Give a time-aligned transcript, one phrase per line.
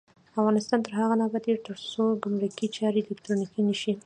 [0.39, 3.91] افغانستان تر هغو نه ابادیږي، ترڅو ګمرکي چارې الکترونیکي نشي.